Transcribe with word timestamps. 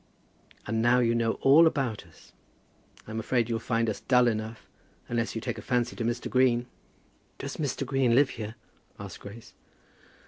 And 0.65 0.81
now 0.81 0.97
you 0.97 1.13
know 1.13 1.33
all 1.43 1.67
about 1.67 2.07
us. 2.07 2.33
I'm 3.07 3.19
afraid 3.19 3.47
you'll 3.47 3.59
find 3.59 3.87
us 3.87 3.99
dull 4.01 4.27
enough, 4.27 4.67
unless 5.07 5.35
you 5.35 5.41
can 5.41 5.45
take 5.47 5.57
a 5.59 5.61
fancy 5.61 5.95
to 5.95 6.03
Mr. 6.03 6.27
Green." 6.27 6.65
"Does 7.37 7.57
Mr. 7.57 7.85
Green 7.85 8.15
live 8.15 8.31
here?" 8.31 8.55
asked 8.99 9.19
Grace. 9.19 9.53